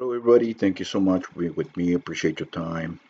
Hello, 0.00 0.14
everybody. 0.14 0.54
Thank 0.54 0.78
you 0.78 0.86
so 0.86 0.98
much 0.98 1.26
for 1.26 1.40
being 1.40 1.54
with 1.56 1.76
me. 1.76 1.92
Appreciate 1.92 2.40
your 2.40 2.46
time. 2.46 3.00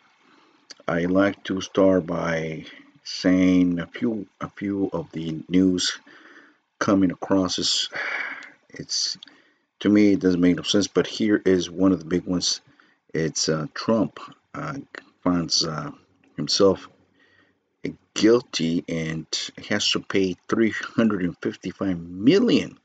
I 0.89 1.05
like 1.05 1.41
to 1.45 1.61
start 1.61 2.05
by 2.05 2.65
saying 3.05 3.79
a 3.79 3.87
few 3.87 4.27
a 4.41 4.49
few 4.49 4.89
of 4.91 5.09
the 5.13 5.41
news 5.47 5.97
coming 6.79 7.11
across. 7.11 7.59
Is 7.59 7.89
it's 8.67 9.17
to 9.79 9.87
me 9.87 10.11
it 10.11 10.19
doesn't 10.19 10.41
make 10.41 10.57
no 10.57 10.63
sense, 10.63 10.87
but 10.87 11.07
here 11.07 11.41
is 11.45 11.71
one 11.71 11.93
of 11.93 11.99
the 11.99 12.11
big 12.13 12.25
ones. 12.25 12.59
It's 13.13 13.47
uh, 13.47 13.67
Trump 13.73 14.19
uh, 14.53 14.79
finds 15.23 15.65
uh, 15.65 15.91
himself 16.35 16.89
guilty 18.13 18.83
and 18.89 19.25
has 19.69 19.89
to 19.91 20.01
pay 20.01 20.35
355 20.49 21.97
million. 21.97 22.77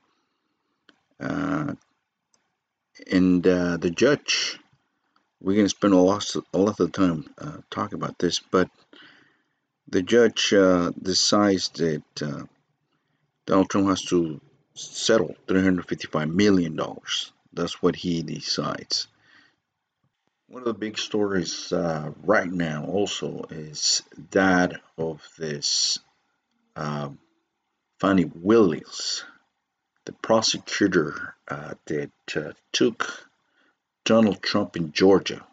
And 3.10 3.46
uh, 3.46 3.76
the 3.76 3.90
judge 3.90 4.58
we're 5.40 5.54
going 5.54 5.66
to 5.66 5.70
spend 5.70 5.94
a 5.94 5.98
lot, 5.98 6.24
a 6.52 6.58
lot 6.58 6.80
of 6.80 6.92
time 6.92 7.28
uh, 7.38 7.58
talking 7.70 7.98
about 7.98 8.18
this, 8.18 8.40
but 8.40 8.68
the 9.88 10.02
judge 10.02 10.52
uh, 10.52 10.90
decides 11.00 11.68
that 11.70 12.02
uh, 12.22 12.42
Donald 13.46 13.70
Trump 13.70 13.88
has 13.88 14.02
to 14.06 14.40
settle 14.74 15.36
$355 15.46 16.32
million. 16.32 16.78
That's 17.52 17.80
what 17.82 17.96
he 17.96 18.22
decides. 18.22 19.06
One 20.48 20.62
of 20.62 20.66
the 20.66 20.74
big 20.74 20.98
stories 20.98 21.72
uh, 21.72 22.12
right 22.22 22.50
now 22.50 22.84
also 22.86 23.46
is 23.50 24.02
that 24.30 24.80
of 24.96 25.22
this 25.38 25.98
uh, 26.74 27.10
Fani 28.00 28.24
Willis, 28.24 29.24
the 30.06 30.12
prosecutor 30.12 31.34
uh, 31.48 31.74
that 31.86 32.10
uh, 32.34 32.52
took 32.72 33.28
Donald 34.04 34.40
Trump 34.40 34.76
in 34.76 34.92
Georgia. 34.92 35.44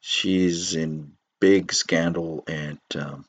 She's 0.00 0.74
in 0.74 1.12
big 1.40 1.72
scandal, 1.72 2.44
and 2.46 2.78
um, 2.94 3.24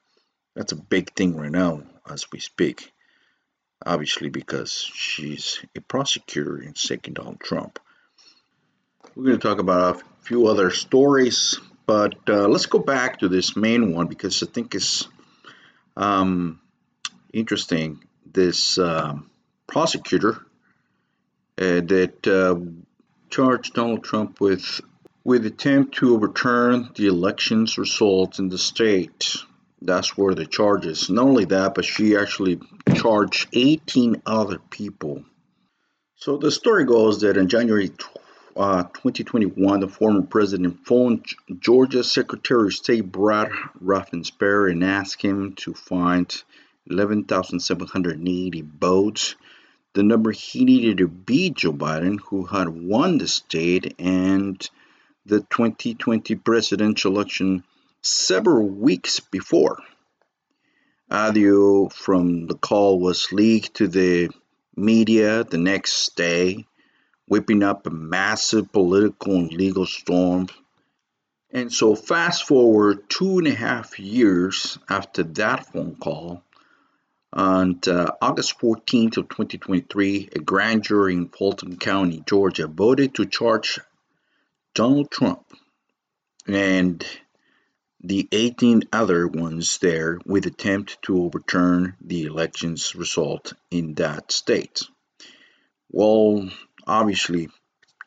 that's 0.55 0.73
a 0.73 0.75
big 0.75 1.13
thing 1.13 1.35
right 1.35 1.51
now 1.51 1.81
as 2.09 2.27
we 2.31 2.39
speak. 2.39 2.91
Obviously, 3.85 4.29
because 4.29 4.71
she's 4.93 5.59
a 5.75 5.81
prosecutor 5.81 6.61
in 6.61 6.75
seeking 6.75 7.13
Donald 7.13 7.39
Trump. 7.39 7.79
We're 9.15 9.25
going 9.25 9.39
to 9.39 9.47
talk 9.47 9.59
about 9.59 9.95
a 9.95 10.03
few 10.21 10.47
other 10.47 10.69
stories, 10.71 11.59
but 11.85 12.15
uh, 12.27 12.47
let's 12.47 12.65
go 12.65 12.79
back 12.79 13.19
to 13.19 13.29
this 13.29 13.55
main 13.55 13.93
one 13.93 14.07
because 14.07 14.43
I 14.43 14.47
think 14.47 14.75
it's 14.75 15.07
um, 15.95 16.59
interesting. 17.31 18.03
This 18.25 18.77
um, 18.77 19.29
prosecutor 19.67 20.41
that 21.57 22.27
uh, 22.27 22.55
charged 23.29 23.73
Donald 23.73 24.03
Trump 24.03 24.39
with 24.39 24.81
with 25.23 25.45
attempt 25.45 25.95
to 25.95 26.15
overturn 26.15 26.89
the 26.95 27.07
elections 27.07 27.77
results 27.77 28.39
in 28.39 28.47
the 28.47 28.57
state. 28.57 29.35
That's 29.81 30.17
where 30.17 30.33
the 30.33 30.45
charges. 30.45 31.09
Not 31.09 31.25
only 31.25 31.45
that, 31.45 31.75
but 31.75 31.83
she 31.83 32.15
actually 32.15 32.61
charged 32.95 33.49
18 33.51 34.21
other 34.25 34.59
people. 34.69 35.25
So 36.15 36.37
the 36.37 36.49
story 36.49 36.85
goes 36.85 37.21
that 37.21 37.35
in 37.35 37.49
January 37.49 37.91
uh, 38.55 38.83
2021, 38.83 39.81
the 39.81 39.89
former 39.89 40.21
president 40.21 40.87
phoned 40.87 41.25
Georgia 41.59 42.05
Secretary 42.05 42.67
of 42.67 42.73
State 42.73 43.11
Brad 43.11 43.49
Raffensperger 43.83 44.71
and 44.71 44.83
asked 44.83 45.21
him 45.21 45.53
to 45.57 45.73
find 45.73 46.33
11,780 46.89 48.61
votes 48.79 49.35
the 49.93 50.03
number 50.03 50.31
he 50.31 50.65
needed 50.65 50.97
to 50.99 51.07
beat 51.07 51.55
Joe 51.55 51.73
Biden, 51.73 52.19
who 52.19 52.45
had 52.45 52.69
won 52.69 53.17
the 53.17 53.27
state 53.27 53.95
and 53.99 54.69
the 55.25 55.39
2020 55.41 56.35
presidential 56.35 57.13
election 57.13 57.63
several 58.01 58.67
weeks 58.67 59.19
before. 59.19 59.79
Audio 61.09 61.89
from 61.89 62.47
the 62.47 62.55
call 62.55 62.99
was 62.99 63.31
leaked 63.31 63.75
to 63.75 63.87
the 63.87 64.29
media 64.75 65.43
the 65.43 65.57
next 65.57 66.15
day, 66.15 66.65
whipping 67.27 67.63
up 67.63 67.87
a 67.87 67.89
massive 67.89 68.71
political 68.71 69.35
and 69.35 69.51
legal 69.51 69.85
storm. 69.85 70.47
And 71.51 71.71
so, 71.71 71.95
fast 71.95 72.45
forward 72.45 73.09
two 73.09 73.37
and 73.39 73.47
a 73.47 73.55
half 73.55 73.99
years 73.99 74.77
after 74.89 75.23
that 75.23 75.71
phone 75.71 75.95
call, 75.95 76.43
on 77.33 77.79
uh, 77.87 78.11
August 78.21 78.59
14th 78.59 79.17
of 79.17 79.29
2023, 79.29 80.29
a 80.35 80.39
grand 80.39 80.83
jury 80.83 81.13
in 81.13 81.29
Fulton 81.29 81.77
County, 81.77 82.23
Georgia, 82.25 82.67
voted 82.67 83.15
to 83.15 83.25
charge 83.25 83.79
Donald 84.73 85.11
Trump 85.11 85.45
and 86.47 87.05
the 88.01 88.27
18 88.31 88.83
other 88.93 89.27
ones 89.27 89.79
there 89.79 90.19
with 90.25 90.45
attempt 90.45 91.01
to 91.01 91.23
overturn 91.23 91.95
the 91.99 92.23
election's 92.23 92.95
result 92.95 93.53
in 93.71 93.95
that 93.95 94.31
state. 94.31 94.83
Well, 95.89 96.49
obviously, 96.85 97.49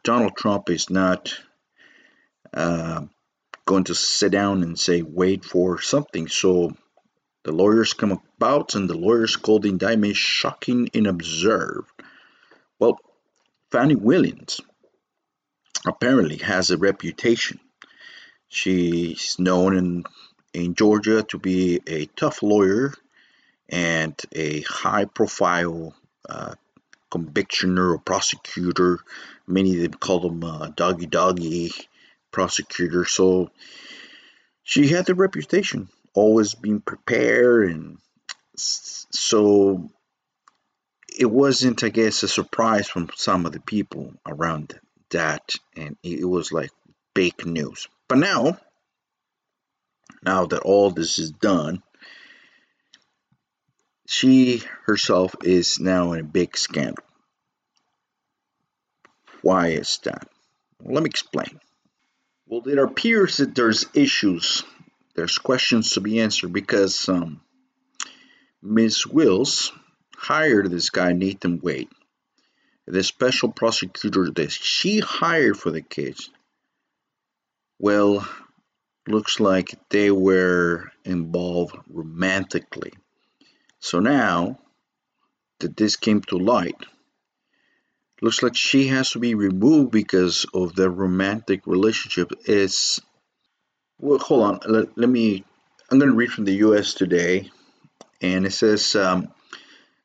Donald 0.04 0.36
Trump 0.36 0.70
is 0.70 0.90
not 0.90 1.34
uh, 2.54 3.02
going 3.66 3.84
to 3.84 3.94
sit 3.94 4.32
down 4.32 4.62
and 4.62 4.78
say, 4.78 5.02
wait 5.02 5.44
for 5.44 5.80
something. 5.80 6.28
So 6.28 6.72
the 7.42 7.52
lawyers 7.52 7.94
come 7.94 8.20
about 8.36 8.74
and 8.74 8.88
the 8.88 8.96
lawyers 8.96 9.36
call 9.36 9.60
the 9.60 9.70
indictment 9.70 10.16
shocking 10.16 10.90
and 10.94 11.06
absurd. 11.06 11.84
Well, 12.78 12.98
Fani 13.70 13.94
Willis 13.94 14.60
apparently 15.86 16.36
has 16.38 16.70
a 16.70 16.76
reputation. 16.76 17.60
She's 18.48 19.38
known 19.38 19.76
in, 19.76 20.04
in 20.52 20.74
Georgia 20.74 21.22
to 21.24 21.38
be 21.38 21.80
a 21.86 22.06
tough 22.06 22.42
lawyer 22.42 22.92
and 23.68 24.20
a 24.32 24.60
high 24.62 25.04
profile 25.06 25.94
uh, 26.28 26.54
convictioner 27.10 27.94
or 27.94 27.98
prosecutor. 27.98 28.98
Many 29.46 29.76
of 29.76 29.82
them 29.82 29.94
call 29.94 30.20
them 30.20 30.44
uh, 30.44 30.68
doggy 30.68 31.06
doggy 31.06 31.72
prosecutor. 32.32 33.04
So 33.04 33.50
she 34.62 34.88
had 34.88 35.06
the 35.06 35.14
reputation 35.14 35.88
always 36.14 36.54
being 36.54 36.80
prepared 36.80 37.70
and 37.70 37.98
so 38.56 39.90
it 41.18 41.30
wasn't 41.30 41.82
i 41.84 41.88
guess 41.88 42.22
a 42.22 42.28
surprise 42.28 42.88
from 42.88 43.08
some 43.16 43.46
of 43.46 43.52
the 43.52 43.60
people 43.60 44.12
around 44.26 44.78
that 45.10 45.54
and 45.76 45.96
it 46.02 46.24
was 46.28 46.52
like 46.52 46.70
big 47.14 47.44
news. 47.46 47.88
But 48.08 48.18
now 48.18 48.58
now 50.22 50.46
that 50.46 50.60
all 50.60 50.90
this 50.90 51.18
is 51.18 51.30
done 51.30 51.82
she 54.06 54.62
herself 54.86 55.36
is 55.44 55.78
now 55.78 56.12
in 56.12 56.20
a 56.20 56.24
big 56.24 56.56
scandal. 56.56 57.04
Why 59.42 59.68
is 59.68 60.00
that? 60.02 60.28
Let 60.82 61.02
me 61.02 61.08
explain. 61.08 61.60
Well 62.46 62.62
it 62.66 62.78
appears 62.78 63.38
that 63.38 63.54
there's 63.54 63.86
issues 63.94 64.64
there's 65.20 65.36
questions 65.36 65.90
to 65.90 66.00
be 66.00 66.18
answered 66.18 66.50
because 66.50 67.06
um, 67.10 67.42
Ms. 68.62 69.06
Wills 69.06 69.70
hired 70.16 70.70
this 70.70 70.88
guy, 70.88 71.12
Nathan 71.12 71.60
Wade, 71.62 71.90
the 72.86 73.02
special 73.02 73.52
prosecutor 73.52 74.30
that 74.30 74.50
she 74.50 75.00
hired 75.00 75.58
for 75.58 75.70
the 75.70 75.82
case. 75.82 76.30
Well, 77.78 78.26
looks 79.06 79.40
like 79.40 79.78
they 79.90 80.10
were 80.10 80.90
involved 81.04 81.76
romantically. 81.90 82.94
So 83.78 84.00
now 84.00 84.58
that 85.58 85.76
this 85.76 85.96
came 85.96 86.22
to 86.22 86.38
light, 86.38 86.82
looks 88.22 88.42
like 88.42 88.56
she 88.56 88.86
has 88.86 89.10
to 89.10 89.18
be 89.18 89.34
removed 89.34 89.90
because 89.90 90.46
of 90.54 90.74
their 90.74 90.88
romantic 90.88 91.66
relationship. 91.66 92.32
Is 92.46 93.02
well, 94.00 94.18
hold 94.18 94.42
on. 94.42 94.60
Let, 94.66 94.96
let 94.96 95.08
me. 95.08 95.44
I'm 95.90 95.98
going 95.98 96.10
to 96.10 96.16
read 96.16 96.32
from 96.32 96.44
the 96.44 96.54
U.S. 96.56 96.94
Today, 96.94 97.50
and 98.20 98.46
it 98.46 98.52
says 98.52 98.94
um, 98.94 99.32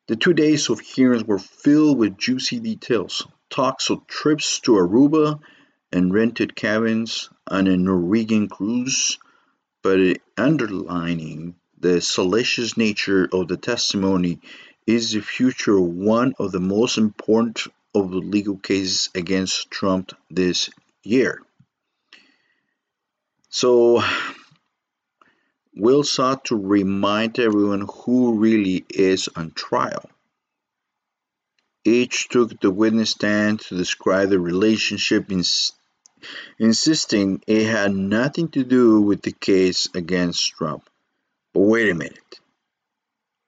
the 0.07 0.15
two 0.15 0.33
days 0.33 0.69
of 0.69 0.79
hearings 0.79 1.23
were 1.23 1.39
filled 1.39 1.97
with 1.97 2.17
juicy 2.17 2.59
details, 2.59 3.25
talks 3.49 3.89
of 3.89 4.05
trips 4.07 4.59
to 4.61 4.73
Aruba 4.73 5.39
and 5.91 6.13
rented 6.13 6.55
cabins 6.55 7.29
on 7.47 7.67
a 7.67 7.77
Norwegian 7.77 8.49
cruise, 8.49 9.19
but 9.83 10.17
underlining 10.37 11.55
the 11.79 12.01
salacious 12.01 12.77
nature 12.77 13.29
of 13.31 13.47
the 13.47 13.57
testimony 13.57 14.39
is 14.87 15.11
the 15.11 15.21
future 15.21 15.77
of 15.77 15.83
one 15.83 16.33
of 16.39 16.51
the 16.51 16.59
most 16.59 16.97
important 16.97 17.61
of 17.93 18.11
the 18.11 18.17
legal 18.17 18.57
cases 18.57 19.09
against 19.15 19.71
Trump 19.71 20.11
this 20.29 20.69
year. 21.03 21.44
So 23.55 24.03
Willis 25.73 26.11
sought 26.11 26.43
to 26.45 26.57
remind 26.57 27.39
everyone 27.39 27.87
who 27.89 28.37
really 28.37 28.83
is 28.89 29.29
on 29.33 29.51
trial. 29.51 30.09
Each 31.85 32.27
took 32.27 32.59
the 32.59 32.69
witness 32.69 33.11
stand 33.11 33.61
to 33.61 33.77
describe 33.77 34.29
the 34.29 34.41
relationship 34.41 35.31
in, 35.31 35.45
insisting 36.59 37.41
it 37.47 37.67
had 37.67 37.95
nothing 37.95 38.49
to 38.49 38.65
do 38.65 38.99
with 38.99 39.21
the 39.21 39.31
case 39.31 39.87
against 39.95 40.51
Trump. 40.51 40.89
But 41.53 41.61
wait 41.61 41.89
a 41.89 41.95
minute. 41.95 42.39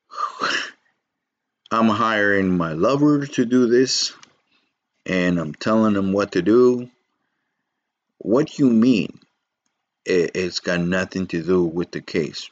I'm 1.70 1.90
hiring 1.90 2.56
my 2.56 2.72
lover 2.72 3.26
to 3.26 3.44
do 3.44 3.68
this, 3.68 4.14
and 5.06 5.38
I'm 5.38 5.54
telling 5.54 5.98
him 5.98 6.14
what 6.14 6.32
to 6.32 6.42
do. 6.42 6.90
What 8.20 8.48
do 8.48 8.64
you 8.64 8.70
mean? 8.70 9.20
It's 10.10 10.62
got 10.62 10.80
nothing 10.80 11.28
to 11.28 11.44
do 11.44 11.66
with 11.66 11.92
the 11.92 12.00
case. 12.00 12.50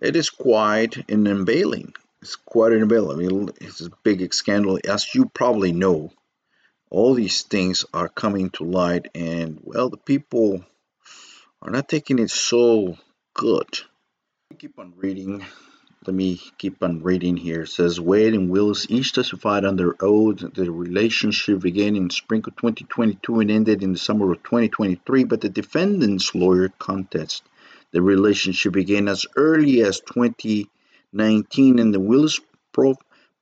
It 0.00 0.16
is 0.16 0.30
quite 0.30 1.10
an 1.10 1.26
unveiling. 1.26 1.92
It's 2.22 2.36
quite 2.36 2.72
an 2.72 2.82
unveiling. 2.82 3.50
It's 3.60 3.82
a 3.82 3.90
big 4.02 4.32
scandal. 4.32 4.78
As 4.88 5.14
you 5.14 5.26
probably 5.26 5.72
know, 5.72 6.10
all 6.90 7.12
these 7.12 7.42
things 7.42 7.84
are 7.92 8.08
coming 8.08 8.48
to 8.50 8.64
light, 8.64 9.08
and 9.14 9.60
well, 9.62 9.90
the 9.90 9.98
people 9.98 10.64
are 11.60 11.70
not 11.70 11.88
taking 11.88 12.18
it 12.18 12.30
so 12.30 12.96
good. 13.34 13.68
Keep 14.58 14.78
on 14.78 14.94
reading 14.96 15.44
let 16.06 16.14
me 16.14 16.40
keep 16.58 16.82
on 16.82 17.02
reading 17.02 17.36
here. 17.36 17.62
It 17.62 17.68
says 17.68 18.00
Wade 18.00 18.34
and 18.34 18.50
Willis 18.50 18.86
each 18.90 19.12
testified 19.12 19.64
under 19.64 19.96
oath 20.00 20.38
that 20.38 20.54
the 20.54 20.70
relationship 20.70 21.60
began 21.60 21.96
in 21.96 22.10
spring 22.10 22.42
of 22.46 22.56
2022 22.56 23.40
and 23.40 23.50
ended 23.50 23.82
in 23.82 23.92
the 23.92 23.98
summer 23.98 24.30
of 24.32 24.42
2023, 24.42 25.24
but 25.24 25.40
the 25.40 25.48
defendant's 25.48 26.34
lawyer 26.34 26.68
contested 26.78 27.48
the 27.94 28.02
relationship 28.02 28.72
began 28.72 29.06
as 29.06 29.24
early 29.36 29.80
as 29.80 30.00
2019 30.00 31.78
and 31.78 31.94
the 31.94 32.00
Willis 32.00 32.40
prof- 32.72 32.98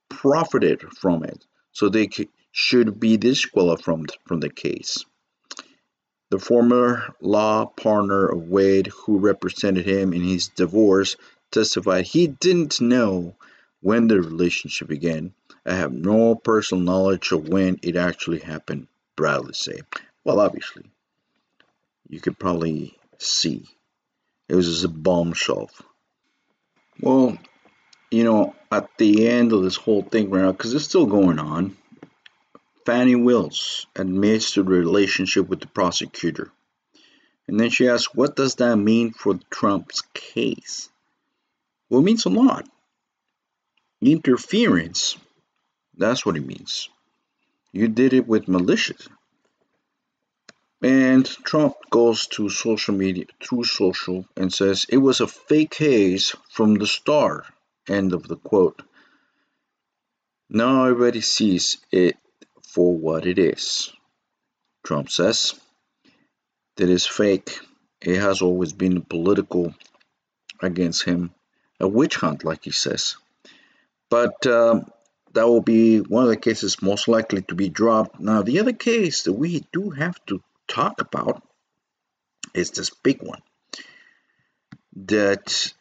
profited 0.09 0.81
from 0.81 1.23
it, 1.23 1.43
so 1.71 1.89
they 1.89 2.07
c- 2.07 2.29
should 2.51 2.99
be 2.99 3.17
disqualified 3.17 3.83
from, 3.83 4.05
from 4.27 4.39
the 4.41 4.49
case. 4.49 5.05
The 6.29 6.37
former 6.37 7.15
law 7.19 7.65
partner 7.65 8.27
of 8.27 8.47
Wade, 8.47 8.87
who 8.87 9.17
represented 9.17 9.87
him 9.87 10.13
in 10.13 10.21
his 10.21 10.49
divorce, 10.49 11.15
testified 11.53 12.05
he 12.05 12.27
didn't 12.27 12.81
know 12.81 13.35
when 13.81 14.07
the 14.07 14.19
relationship 14.21 14.87
began. 14.87 15.33
I 15.65 15.75
have 15.75 15.93
no 15.93 16.35
personal 16.35 16.83
knowledge 16.83 17.31
of 17.31 17.47
when 17.47 17.79
it 17.81 17.95
actually 17.95 18.39
happened, 18.39 18.87
Bradley 19.15 19.53
said. 19.53 19.85
Well, 20.25 20.39
obviously, 20.39 20.83
you 22.09 22.19
could 22.19 22.37
probably 22.37 22.97
see 23.17 23.65
it 24.49 24.55
was 24.55 24.67
just 24.67 24.83
a 24.83 24.89
bombshell. 24.89 25.69
Well, 26.99 27.37
you 28.11 28.23
know, 28.23 28.55
at 28.71 28.89
the 28.97 29.27
end 29.27 29.53
of 29.53 29.63
this 29.63 29.75
whole 29.75 30.03
thing 30.03 30.29
right 30.29 30.43
now, 30.43 30.51
because 30.51 30.73
it's 30.73 30.85
still 30.85 31.05
going 31.05 31.39
on, 31.39 31.77
Fani 32.85 33.15
Wills 33.15 33.87
admits 33.95 34.53
to 34.53 34.63
the 34.63 34.69
relationship 34.69 35.47
with 35.47 35.61
the 35.61 35.67
prosecutor. 35.67 36.51
And 37.47 37.59
then 37.59 37.69
she 37.69 37.87
asks, 37.87 38.13
what 38.13 38.35
does 38.35 38.55
that 38.55 38.75
mean 38.75 39.11
for 39.11 39.39
Trump's 39.49 40.01
case? 40.13 40.89
Well, 41.93 42.01
it 42.01 42.05
means 42.05 42.25
a 42.25 42.29
lot. 42.29 42.67
Interference, 44.01 45.15
that's 45.95 46.25
what 46.25 46.35
it 46.35 46.43
means. 46.43 46.89
You 47.71 47.87
did 47.87 48.13
it 48.13 48.27
with 48.27 48.47
malicious. 48.47 49.07
And 50.81 51.23
Trump 51.23 51.75
goes 51.91 52.25
to 52.29 52.49
social 52.49 52.95
media, 52.95 53.25
through 53.43 53.65
social, 53.65 54.25
and 54.35 54.51
says 54.51 54.87
it 54.89 54.97
was 54.97 55.21
a 55.21 55.27
fake 55.27 55.69
case 55.69 56.35
from 56.49 56.73
the 56.73 56.87
start. 56.87 57.45
End 57.87 58.13
of 58.13 58.27
the 58.27 58.37
quote. 58.37 58.81
Now 60.49 60.85
everybody 60.85 61.21
sees 61.21 61.77
it 61.91 62.17
for 62.69 62.97
what 62.97 63.27
it 63.27 63.37
is. 63.37 63.93
Trump 64.83 65.11
says 65.11 65.53
that 66.77 66.89
is 66.89 67.05
fake. 67.05 67.59
It 68.01 68.19
has 68.19 68.41
always 68.41 68.73
been 68.73 69.03
political 69.03 69.75
against 70.59 71.03
him 71.05 71.35
a 71.83 71.87
witch 71.87 72.15
hunt, 72.15 72.43
like 72.43 72.63
he 72.63 72.71
says. 72.71 73.17
But 74.09 74.45
um, 74.47 74.91
that 75.33 75.47
will 75.47 75.61
be 75.61 75.99
one 75.99 76.23
of 76.23 76.29
the 76.29 76.37
cases 76.37 76.81
most 76.81 77.07
likely 77.07 77.41
to 77.43 77.55
be 77.55 77.69
dropped. 77.69 78.19
Now, 78.19 78.41
the 78.41 78.59
other 78.59 78.73
case 78.73 79.23
that 79.23 79.33
we 79.33 79.65
do 79.71 79.89
have 79.91 80.23
to 80.27 80.41
talk 80.67 81.01
about 81.01 81.43
is 82.53 82.71
this 82.71 82.89
big 82.89 83.21
one 83.21 83.41
that 84.95 85.73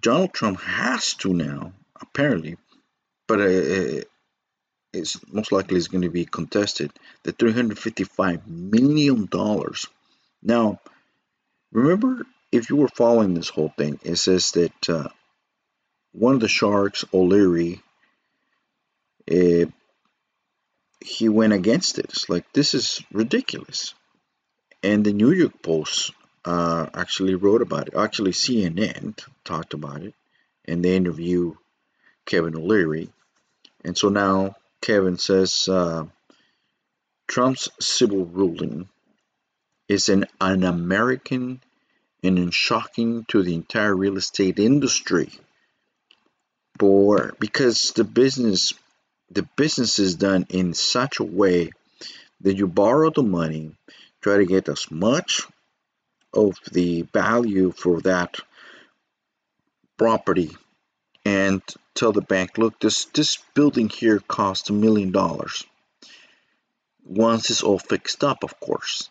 Donald 0.00 0.32
Trump 0.32 0.60
has 0.60 1.14
to 1.14 1.32
now, 1.32 1.72
apparently, 2.00 2.56
but 3.28 3.40
uh, 3.40 4.02
it's 4.92 5.20
most 5.32 5.52
likely 5.52 5.76
is 5.76 5.88
going 5.88 6.02
to 6.02 6.10
be 6.10 6.24
contested. 6.24 6.90
The 7.22 7.32
355 7.32 8.46
million 8.48 9.26
dollars. 9.26 9.86
Now, 10.42 10.80
remember 11.72 12.26
if 12.54 12.70
you 12.70 12.76
were 12.76 12.88
following 12.88 13.34
this 13.34 13.48
whole 13.48 13.72
thing, 13.76 13.98
it 14.04 14.14
says 14.14 14.52
that 14.52 14.88
uh, 14.88 15.08
one 16.12 16.34
of 16.34 16.40
the 16.40 16.46
sharks, 16.48 17.04
O'Leary, 17.12 17.82
uh, 19.28 19.66
he 21.00 21.28
went 21.28 21.52
against 21.52 21.98
it. 21.98 22.06
It's 22.10 22.28
like 22.28 22.52
this 22.52 22.72
is 22.74 23.02
ridiculous. 23.12 23.92
And 24.84 25.04
the 25.04 25.12
New 25.12 25.32
York 25.32 25.62
Post 25.62 26.12
uh, 26.44 26.86
actually 26.94 27.34
wrote 27.34 27.60
about 27.60 27.88
it. 27.88 27.96
Actually, 27.96 28.30
CNN 28.30 29.18
talked 29.44 29.74
about 29.74 30.02
it, 30.02 30.14
and 30.64 30.84
they 30.84 30.94
interviewed 30.94 31.56
Kevin 32.24 32.56
O'Leary. 32.56 33.10
And 33.84 33.98
so 33.98 34.10
now 34.10 34.54
Kevin 34.80 35.18
says 35.18 35.68
uh, 35.68 36.04
Trump's 37.26 37.68
civil 37.80 38.24
ruling 38.26 38.88
is 39.88 40.08
an, 40.08 40.26
an 40.40 40.62
And 42.24 42.52
shocking 42.54 43.26
to 43.28 43.42
the 43.42 43.54
entire 43.54 43.94
real 43.94 44.16
estate 44.16 44.58
industry. 44.58 45.30
For 46.78 47.34
because 47.38 47.92
the 47.92 48.04
business 48.04 48.72
the 49.30 49.46
business 49.56 49.98
is 49.98 50.14
done 50.14 50.46
in 50.48 50.72
such 50.74 51.20
a 51.20 51.24
way 51.24 51.70
that 52.40 52.56
you 52.56 52.66
borrow 52.66 53.10
the 53.10 53.22
money, 53.22 53.76
try 54.22 54.38
to 54.38 54.46
get 54.46 54.68
as 54.68 54.90
much 54.90 55.46
of 56.32 56.58
the 56.72 57.02
value 57.02 57.72
for 57.72 58.00
that 58.00 58.36
property 59.98 60.56
and 61.24 61.62
tell 61.94 62.12
the 62.12 62.22
bank, 62.22 62.58
look, 62.58 62.78
this 62.80 63.04
this 63.06 63.38
building 63.54 63.88
here 63.88 64.20
costs 64.20 64.70
a 64.70 64.72
million 64.72 65.12
dollars. 65.12 65.64
Once 67.04 67.50
it's 67.50 67.62
all 67.62 67.78
fixed 67.78 68.24
up, 68.24 68.44
of 68.44 68.58
course. 68.60 69.10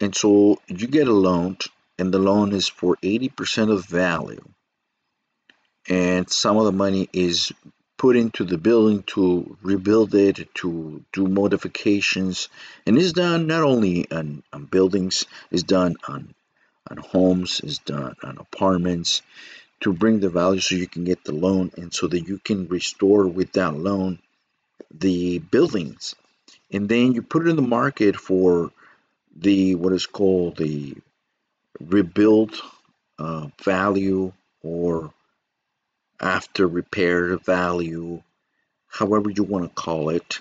And 0.00 0.14
so 0.14 0.60
you 0.66 0.86
get 0.88 1.08
a 1.08 1.12
loan 1.12 1.56
and 1.98 2.12
the 2.12 2.18
loan 2.18 2.52
is 2.52 2.68
for 2.68 2.96
80% 2.96 3.72
of 3.72 3.86
value. 3.86 4.44
And 5.88 6.28
some 6.28 6.56
of 6.56 6.64
the 6.64 6.72
money 6.72 7.08
is 7.12 7.52
put 7.96 8.16
into 8.16 8.44
the 8.44 8.58
building 8.58 9.02
to 9.04 9.56
rebuild 9.62 10.14
it 10.14 10.54
to 10.54 11.04
do 11.12 11.26
modifications. 11.26 12.48
And 12.86 12.98
it's 12.98 13.12
done 13.12 13.46
not 13.46 13.62
only 13.62 14.10
on, 14.10 14.42
on 14.52 14.66
buildings 14.66 15.24
it's 15.50 15.62
done 15.62 15.96
on 16.06 16.34
on 16.88 16.98
homes 16.98 17.60
it's 17.64 17.78
done 17.78 18.14
on 18.22 18.38
apartments 18.38 19.22
to 19.80 19.92
bring 19.92 20.20
the 20.20 20.28
value 20.28 20.60
so 20.60 20.74
you 20.74 20.86
can 20.86 21.04
get 21.04 21.24
the 21.24 21.32
loan 21.32 21.70
and 21.76 21.92
so 21.92 22.06
that 22.06 22.28
you 22.28 22.38
can 22.38 22.68
restore 22.68 23.26
with 23.26 23.52
that 23.52 23.74
loan 23.74 24.18
the 24.90 25.38
buildings. 25.38 26.14
And 26.70 26.88
then 26.88 27.12
you 27.12 27.22
put 27.22 27.46
it 27.46 27.50
in 27.50 27.56
the 27.56 27.62
market 27.62 28.16
for 28.16 28.70
the 29.34 29.74
what 29.74 29.92
is 29.92 30.06
called 30.06 30.56
the 30.56 30.96
rebuild 31.80 32.54
uh, 33.18 33.48
value 33.62 34.32
or 34.62 35.12
after 36.20 36.66
repair 36.66 37.36
value, 37.38 38.22
however 38.88 39.30
you 39.30 39.42
want 39.42 39.64
to 39.64 39.82
call 39.82 40.10
it. 40.10 40.40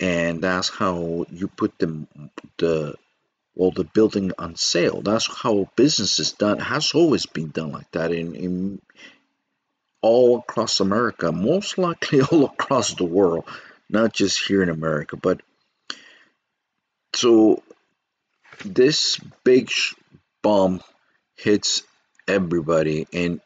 And 0.00 0.42
that's 0.42 0.68
how 0.68 1.26
you 1.30 1.48
put 1.48 1.78
the, 1.78 2.06
the 2.58 2.94
well 3.54 3.70
the 3.70 3.84
building 3.84 4.32
on 4.38 4.56
sale. 4.56 5.00
That's 5.02 5.26
how 5.26 5.70
business 5.76 6.18
is 6.18 6.32
done. 6.32 6.58
It 6.58 6.64
has 6.64 6.92
always 6.94 7.26
been 7.26 7.50
done 7.50 7.72
like 7.72 7.90
that 7.92 8.12
in, 8.12 8.34
in 8.34 8.82
all 10.00 10.38
across 10.38 10.80
America, 10.80 11.30
most 11.30 11.78
likely 11.78 12.20
all 12.32 12.44
across 12.44 12.94
the 12.94 13.04
world, 13.04 13.44
not 13.88 14.12
just 14.12 14.46
here 14.46 14.62
in 14.62 14.68
America. 14.68 15.16
But 15.16 15.40
so 17.14 17.62
this 18.64 19.18
big 19.44 19.70
bomb 20.42 20.82
hits 21.36 21.82
everybody 22.28 23.06
and 23.12 23.40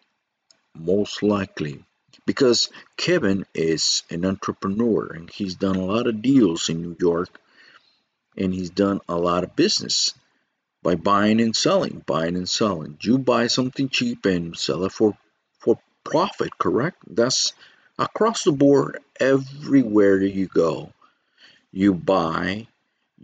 most 0.75 1.23
likely 1.23 1.85
because 2.27 2.71
Kevin 2.97 3.47
is 3.55 4.03
an 4.11 4.25
entrepreneur 4.25 5.07
and 5.07 5.31
he's 5.31 5.55
done 5.55 5.77
a 5.77 5.85
lot 5.85 6.07
of 6.07 6.23
deals 6.23 6.69
in 6.69 6.83
New 6.83 6.97
York 6.99 7.29
and 8.37 8.53
he's 8.53 8.71
done 8.71 9.01
a 9.09 9.17
lot 9.17 9.45
of 9.45 9.57
business 9.57 10.13
by 10.83 10.95
buying 10.95 11.41
and 11.41 11.57
selling, 11.57 12.03
buying 12.07 12.37
and 12.37 12.49
selling. 12.49 12.99
You 13.01 13.19
buy 13.19 13.47
something 13.47 13.89
cheap 13.89 14.27
and 14.27 14.57
sell 14.57 14.85
it 14.85 14.93
for 14.93 15.17
for 15.59 15.79
profit, 16.05 16.59
correct? 16.59 16.99
That's 17.09 17.55
across 17.99 18.45
the 18.45 18.53
board 18.53 19.01
everywhere 19.19 20.23
you 20.23 20.47
go. 20.47 20.93
You 21.73 21.95
buy 21.95 22.67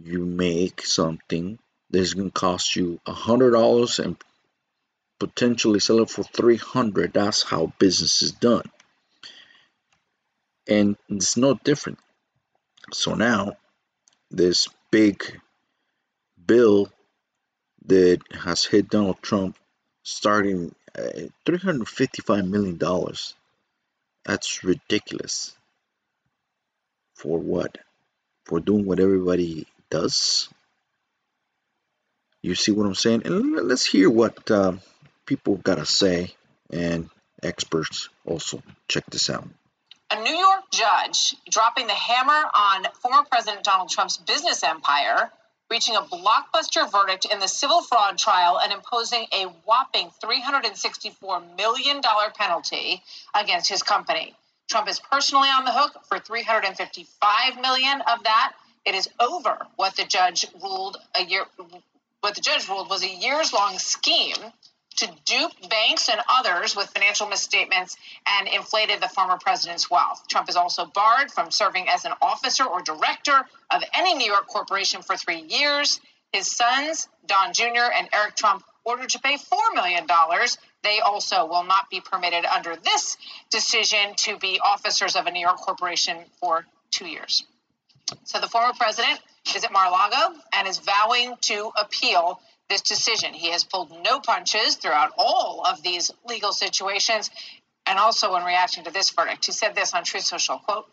you 0.01 0.25
make 0.25 0.81
something 0.85 1.59
that's 1.93 2.15
going 2.15 2.31
to 2.31 2.33
cost 2.33 2.75
you 2.75 2.99
a 3.05 3.13
hundred 3.13 3.51
dollars 3.51 3.99
and 3.99 4.17
potentially 5.19 5.79
sell 5.79 6.01
it 6.01 6.09
for 6.09 6.23
300 6.23 7.13
that's 7.13 7.43
how 7.43 7.71
business 7.77 8.23
is 8.23 8.31
done. 8.31 8.65
And 10.67 10.97
it's 11.07 11.37
no 11.37 11.53
different. 11.53 11.99
So 12.91 13.13
now 13.13 13.57
this 14.31 14.67
big 14.91 15.39
bill 16.43 16.89
that 17.85 18.19
has 18.33 18.65
hit 18.65 18.89
donald 18.89 19.21
trump 19.21 19.57
starting 20.01 20.73
at 20.95 21.29
355 21.45 22.45
million 22.45 22.77
dollars. 22.77 23.35
That's 24.25 24.63
ridiculous. 24.63 25.55
For 27.15 27.37
what? 27.37 27.77
For 28.45 28.59
doing 28.59 28.85
what 28.85 28.99
everybody 28.99 29.67
does 29.89 30.49
you 32.43 32.53
see 32.53 32.71
what 32.71 32.85
i'm 32.85 32.93
saying 32.93 33.23
and 33.25 33.55
let's 33.67 33.85
hear 33.85 34.09
what 34.09 34.51
uh, 34.51 34.73
people 35.25 35.55
got 35.55 35.75
to 35.75 35.85
say 35.85 36.35
and 36.69 37.09
experts 37.43 38.09
also. 38.25 38.61
Check 38.87 39.05
this 39.07 39.29
out. 39.29 39.47
A 40.11 40.21
New 40.21 40.35
York 40.35 40.63
judge 40.71 41.35
dropping 41.49 41.87
the 41.87 41.93
hammer 41.93 42.49
on 42.53 42.85
former 43.01 43.23
President 43.29 43.63
Donald 43.63 43.89
Trump's 43.89 44.17
business 44.17 44.63
empire, 44.63 45.31
reaching 45.71 45.95
a 45.95 46.01
blockbuster 46.01 46.91
verdict 46.91 47.25
in 47.31 47.39
the 47.39 47.47
civil 47.47 47.81
fraud 47.81 48.17
trial 48.17 48.59
and 48.61 48.71
imposing 48.71 49.25
a 49.33 49.45
whopping 49.65 50.11
$364 50.23 51.57
million 51.57 52.01
penalty 52.37 53.01
against 53.33 53.69
his 53.69 53.81
company. 53.81 54.35
Trump 54.69 54.87
is 54.87 54.99
personally 54.99 55.49
on 55.49 55.65
the 55.65 55.71
hook 55.71 55.93
for 56.05 56.19
355 56.19 57.61
million 57.61 58.01
of 58.01 58.23
that. 58.23 58.53
It 58.85 58.95
is 58.95 59.09
over 59.19 59.57
what 59.77 59.95
the 59.95 60.03
judge 60.03 60.45
ruled 60.61 60.97
a 61.15 61.23
year 61.23 61.45
what 62.23 62.35
the 62.35 62.41
judge 62.41 62.69
ruled 62.69 62.89
was 62.89 63.03
a 63.03 63.09
years 63.09 63.51
long 63.51 63.77
scheme 63.77 64.37
to 64.95 65.07
dupe 65.25 65.69
banks 65.69 66.07
and 66.07 66.21
others 66.29 66.73
with 66.73 66.87
financial 66.87 67.27
misstatements 67.27 67.97
and 68.25 68.47
inflated 68.47 69.01
the 69.01 69.09
former 69.09 69.37
president's 69.37 69.91
wealth. 69.91 70.23
Trump 70.29 70.47
is 70.47 70.55
also 70.55 70.85
barred 70.85 71.29
from 71.29 71.51
serving 71.51 71.89
as 71.89 72.05
an 72.05 72.13
officer 72.21 72.63
or 72.63 72.81
director 72.81 73.43
of 73.71 73.83
any 73.93 74.13
New 74.13 74.25
York 74.25 74.47
corporation 74.47 75.01
for 75.01 75.17
three 75.17 75.41
years. 75.49 75.99
His 76.31 76.49
sons, 76.49 77.09
Don 77.25 77.51
Jr. 77.51 77.91
and 77.93 78.07
Eric 78.13 78.37
Trump, 78.37 78.63
ordered 78.85 79.09
to 79.09 79.19
pay 79.19 79.35
$4 79.35 79.75
million. 79.75 80.07
They 80.81 81.01
also 81.01 81.45
will 81.45 81.65
not 81.65 81.89
be 81.89 81.99
permitted 81.99 82.45
under 82.45 82.77
this 82.77 83.17
decision 83.51 84.15
to 84.19 84.37
be 84.37 84.61
officers 84.63 85.17
of 85.17 85.25
a 85.25 85.31
New 85.31 85.41
York 85.41 85.57
corporation 85.57 86.19
for 86.39 86.65
two 86.89 87.05
years. 87.05 87.43
So 88.23 88.39
the 88.39 88.47
former 88.47 88.73
president 88.79 89.19
is 89.55 89.63
at 89.63 89.71
Mar 89.71 89.87
a 89.87 89.91
Lago 89.91 90.39
and 90.53 90.67
is 90.67 90.79
vowing 90.79 91.35
to 91.41 91.71
appeal 91.77 92.39
this 92.69 92.81
decision. 92.81 93.33
He 93.33 93.51
has 93.51 93.63
pulled 93.63 93.91
no 94.03 94.19
punches 94.19 94.75
throughout 94.75 95.11
all 95.17 95.63
of 95.65 95.83
these 95.83 96.11
legal 96.27 96.51
situations 96.51 97.29
and 97.85 97.99
also 97.99 98.35
in 98.35 98.43
reaction 98.43 98.83
to 98.85 98.91
this 98.91 99.09
verdict. 99.11 99.45
He 99.45 99.51
said 99.51 99.75
this 99.75 99.93
on 99.93 100.03
Truth 100.03 100.23
Social, 100.23 100.57
quote, 100.57 100.85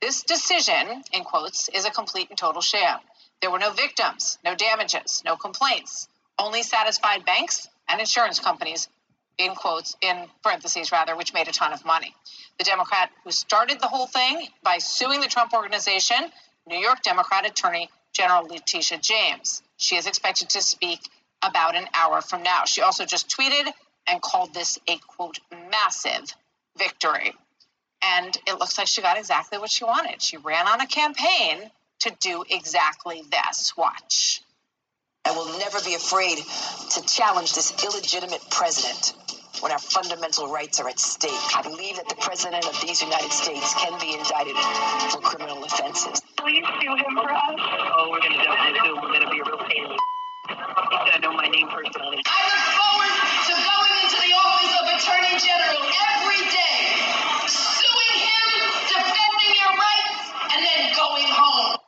this 0.00 0.22
decision, 0.22 1.02
in 1.12 1.24
quotes, 1.24 1.70
is 1.70 1.86
a 1.86 1.90
complete 1.90 2.28
and 2.28 2.38
total 2.38 2.60
sham. 2.60 2.98
There 3.40 3.50
were 3.50 3.58
no 3.58 3.70
victims, 3.70 4.38
no 4.44 4.54
damages, 4.54 5.22
no 5.24 5.36
complaints, 5.36 6.08
only 6.38 6.62
satisfied 6.62 7.24
banks 7.24 7.68
and 7.88 8.00
insurance 8.00 8.38
companies, 8.38 8.88
in 9.38 9.54
quotes, 9.54 9.96
in 10.02 10.26
parentheses 10.42 10.92
rather, 10.92 11.16
which 11.16 11.32
made 11.32 11.48
a 11.48 11.52
ton 11.52 11.72
of 11.72 11.84
money. 11.84 12.14
The 12.58 12.64
Democrat 12.64 13.10
who 13.24 13.30
started 13.30 13.80
the 13.80 13.88
whole 13.88 14.06
thing 14.06 14.46
by 14.62 14.78
suing 14.78 15.20
the 15.20 15.26
Trump 15.26 15.54
organization, 15.54 16.30
New 16.66 16.78
York 16.78 17.02
Democrat 17.02 17.46
Attorney 17.46 17.90
General 18.12 18.46
Letitia 18.46 18.98
James. 18.98 19.62
She 19.76 19.96
is 19.96 20.06
expected 20.06 20.50
to 20.50 20.62
speak 20.62 21.00
about 21.42 21.76
an 21.76 21.86
hour 21.94 22.20
from 22.22 22.42
now. 22.42 22.64
She 22.64 22.80
also 22.80 23.04
just 23.04 23.28
tweeted 23.28 23.70
and 24.06 24.20
called 24.22 24.54
this 24.54 24.78
a 24.88 24.96
quote, 24.98 25.40
massive 25.70 26.34
victory. 26.76 27.34
And 28.02 28.36
it 28.46 28.58
looks 28.58 28.78
like 28.78 28.86
she 28.86 29.02
got 29.02 29.18
exactly 29.18 29.58
what 29.58 29.70
she 29.70 29.84
wanted. 29.84 30.22
She 30.22 30.36
ran 30.36 30.66
on 30.66 30.80
a 30.80 30.86
campaign 30.86 31.70
to 32.00 32.12
do 32.20 32.44
exactly 32.48 33.22
this. 33.30 33.76
Watch. 33.76 34.42
I 35.24 35.32
will 35.32 35.58
never 35.58 35.80
be 35.80 35.94
afraid 35.94 36.38
to 36.90 37.02
challenge 37.06 37.54
this 37.54 37.72
illegitimate 37.82 38.42
president 38.50 39.14
when 39.64 39.72
our 39.72 39.78
fundamental 39.78 40.52
rights 40.52 40.78
are 40.78 40.86
at 40.90 41.00
stake. 41.00 41.32
I 41.56 41.62
believe 41.62 41.96
that 41.96 42.06
the 42.06 42.20
president 42.20 42.68
of 42.68 42.78
these 42.84 43.00
United 43.00 43.32
States 43.32 43.72
can 43.80 43.98
be 43.98 44.12
indicted 44.12 44.52
for 45.08 45.24
criminal 45.24 45.64
offenses. 45.64 46.20
Please 46.36 46.68
sue 46.84 46.94
him 47.00 47.16
for 47.16 47.32
us. 47.32 47.56
Oh, 47.56 48.12
we're 48.12 48.20
going 48.20 48.36
to 48.36 48.44
definitely 48.44 48.76
sue 48.84 48.92
him. 48.92 49.00
We're 49.00 49.16
going 49.16 49.24
to 49.24 49.32
be 49.32 49.40
a 49.40 49.46
real 49.48 49.64
pain 49.64 49.88
in 49.88 49.96
the 49.96 49.98
I 50.52 51.18
know 51.24 51.32
my 51.32 51.48
name 51.48 51.64
personally. 51.72 52.20
I 52.28 52.40
look 52.44 52.64
forward 52.76 53.14
to 53.48 53.52
going 53.56 53.94
into 54.04 54.18
the 54.20 54.32
office 54.36 54.74
of 54.76 54.84
Attorney 55.00 55.32
General 55.40 55.80
every 56.12 56.44
day, 56.44 56.76
suing 57.48 58.20
him, 58.20 58.48
defending 58.84 59.52
your 59.64 59.72
rights, 59.80 60.20
and 60.52 60.60
then 60.60 60.92
going 60.92 61.30
home. 61.32 61.80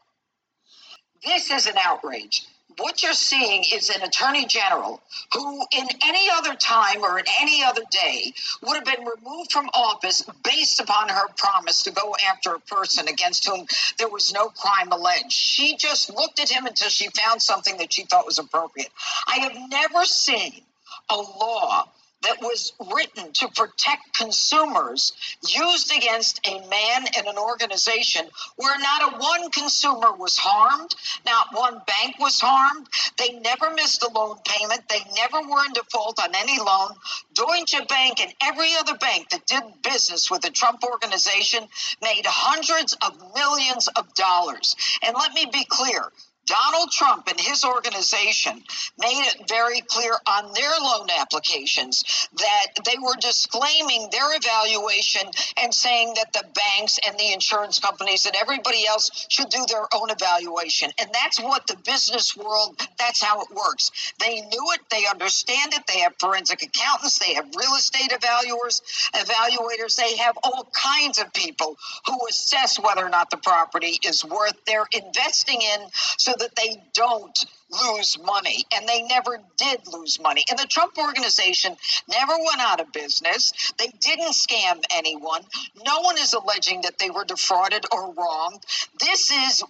This 1.29 1.53
is 1.53 1.67
an 1.69 1.77
outrage 1.77 2.49
what 2.79 3.03
you're 3.03 3.13
seeing 3.15 3.65
is 3.73 3.91
an 3.91 4.03
attorney 4.03 4.47
general 4.47 5.01
who, 5.33 5.61
in 5.73 5.87
any 6.05 6.29
other 6.35 6.55
time 6.55 7.03
or 7.03 7.19
in 7.19 7.25
any 7.41 7.63
other 7.63 7.83
day, 7.91 8.33
would 8.63 8.75
have 8.77 8.85
been 8.85 9.07
removed 9.07 9.53
from 9.53 9.69
office 9.73 10.23
based 10.45 10.81
upon 10.81 11.09
her 11.09 11.29
promise 11.37 11.85
to 11.85 11.91
go 11.91 12.15
after 12.29 12.55
a 12.55 12.61
person 12.61 13.09
against 13.09 13.49
whom 13.49 13.67
there 13.99 14.09
was 14.09 14.33
no 14.33 14.49
crime 14.49 14.93
alleged. 14.93 15.33
She 15.33 15.77
just 15.77 16.11
looked 16.11 16.41
at 16.41 16.51
him 16.51 16.67
until 16.67 16.89
she 16.89 17.09
found 17.09 17.41
something 17.41 17.79
that 17.79 17.93
she 17.93 18.05
thought 18.05 18.27
was 18.27 18.39
appropriate. 18.39 18.91
I 19.27 19.37
have 19.37 19.71
never 19.71 20.05
seen 20.05 20.63
a 21.11 21.17
law 21.17 21.89
that 22.23 22.41
was 22.41 22.73
written 22.95 23.33
to 23.33 23.49
protect 23.49 24.17
consumers 24.17 25.13
used 25.47 25.93
against 25.97 26.41
a 26.47 26.59
man 26.69 27.05
and 27.17 27.27
an 27.27 27.39
organization 27.39 28.27
where 28.57 28.79
not 28.79 29.15
a 29.15 29.19
one 29.19 29.51
consumer 29.51 30.13
was 30.13 30.37
harmed, 30.37 30.95
not 31.25 31.49
one 31.53 31.81
bank 31.87 32.19
was 32.19 32.41
harmed. 32.41 32.87
They 33.19 33.39
never 33.41 33.71
missed 33.71 34.03
a 34.03 34.09
loan 34.09 34.39
payment. 34.45 34.89
They 34.89 35.01
never 35.17 35.49
were 35.49 35.65
in 35.65 35.73
default 35.73 36.21
on 36.21 36.35
any 36.35 36.59
loan. 36.59 36.91
Deutsche 37.35 37.87
Bank 37.89 38.21
and 38.21 38.33
every 38.43 38.71
other 38.79 38.97
bank 38.97 39.31
that 39.31 39.47
did 39.47 39.63
business 39.83 40.31
with 40.31 40.43
the 40.43 40.51
Trump 40.51 40.83
organization 40.85 41.65
made 42.03 42.27
hundreds 42.27 42.97
of 43.07 43.35
millions 43.35 43.89
of 43.89 44.13
dollars. 44.15 44.77
And 45.03 45.15
let 45.15 45.33
me 45.33 45.47
be 45.53 45.65
clear 45.69 46.11
Donald 46.47 46.91
Trump 46.93 47.27
and 47.29 47.41
his 47.41 47.65
organization 47.65 48.63
made 48.99 49.27
it 49.27 49.49
very 49.49 49.81
clear 49.81 50.13
on 50.27 50.53
their 50.55 50.71
loan 50.81 51.09
applications 51.19 52.29
that 52.37 52.85
they 52.85 52.97
were 52.99 53.17
disclaiming 53.21 54.09
their 54.13 54.35
evaluation 54.37 55.23
and 55.61 55.75
saying 55.75 56.15
that 56.15 56.33
the 56.33 56.45
banks 56.55 56.99
and 57.07 57.19
the 57.19 57.33
insurance 57.33 57.81
companies 57.81 58.27
and 58.27 58.37
everybody 58.37 58.87
else 58.87 59.27
should 59.29 59.49
do 59.49 59.65
their 59.69 59.87
own 59.95 60.11
evaluation. 60.11 60.91
And 61.01 61.11
that's 61.13 61.41
what 61.41 61.67
the 61.67 61.77
business 61.85 62.37
world, 62.37 62.77
that's 62.99 63.23
how 63.23 63.43
it 63.43 63.49
works. 63.51 63.91
They 64.21 64.41
knew 64.41 64.67
it, 64.73 64.81
they 64.91 65.07
understand 65.07 65.75
it, 65.75 65.83
they 65.89 66.01
have 66.01 66.15
forensic 66.19 66.63
accountants, 66.63 67.19
they 67.19 67.35
have 67.35 67.47
real 67.57 67.75
estate 67.77 68.11
evaluators, 68.11 68.83
evaluators, 69.15 69.97
they 69.97 70.17
have 70.19 70.39
all 70.45 70.69
kinds 70.73 71.19
of 71.19 71.33
people 71.33 71.77
who 72.07 72.19
assess 72.29 72.79
whether 72.79 73.05
or 73.05 73.11
not 73.11 73.31
the 73.31 73.37
property 73.37 73.99
is 74.05 74.25
worth 74.25 74.55
they're 74.67 74.87
investing 74.93 75.61
in 75.61 75.81
so 76.19 76.33
that 76.37 76.57
they 76.57 76.83
don't 76.95 77.45
lose 77.71 78.19
money. 78.25 78.65
And 78.75 78.89
they 78.89 79.03
never 79.03 79.39
did 79.57 79.81
lose 79.93 80.21
money. 80.21 80.45
And 80.49 80.59
the 80.59 80.67
Trump 80.67 80.97
organization 80.99 81.77
never 82.09 82.33
went 82.39 82.61
out 82.61 82.81
of 82.81 82.93
business. 82.93 83.73
They 83.79 83.89
didn't 84.01 84.33
scam 84.33 84.83
anyone. 84.95 85.43
No 85.85 86.01
one 86.01 86.17
is 86.19 86.33
alleging 86.33 86.83
that 86.83 86.99
they 86.99 87.11
were 87.11 87.25
defrauded 87.25 87.85
or 87.93 88.13
wronged. 88.13 88.65
This 89.01 89.31
is, 89.31 89.65